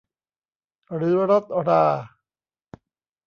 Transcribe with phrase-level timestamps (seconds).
[0.95, 1.85] หรือรถรา